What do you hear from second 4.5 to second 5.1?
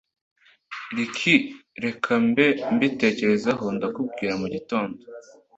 gitondo